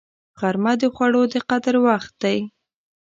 غرمه 0.39 0.73
د 0.81 0.83
خوړو 0.95 1.21
د 1.33 1.35
قدر 1.49 1.75
وخت 1.87 2.13
دی 2.23 2.39